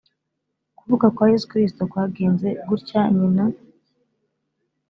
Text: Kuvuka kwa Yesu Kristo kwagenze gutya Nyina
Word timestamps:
Kuvuka 0.77 1.05
kwa 1.15 1.25
Yesu 1.31 1.47
Kristo 1.51 1.81
kwagenze 1.91 2.47
gutya 2.67 3.01
Nyina 3.15 3.43